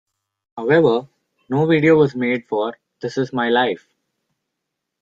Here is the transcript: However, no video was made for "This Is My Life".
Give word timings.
However, 0.57 1.07
no 1.47 1.67
video 1.67 1.95
was 1.95 2.15
made 2.15 2.47
for 2.47 2.75
"This 3.01 3.19
Is 3.19 3.31
My 3.31 3.49
Life". 3.49 3.87